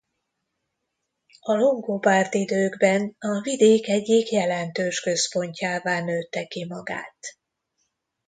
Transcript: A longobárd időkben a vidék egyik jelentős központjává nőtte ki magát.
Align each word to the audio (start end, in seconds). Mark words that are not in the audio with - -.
A 1.41 1.51
longobárd 1.53 2.33
időkben 2.35 3.15
a 3.19 3.39
vidék 3.41 3.87
egyik 3.87 4.29
jelentős 4.31 4.99
központjává 4.99 5.99
nőtte 6.03 6.45
ki 6.45 6.65
magát. 6.65 7.17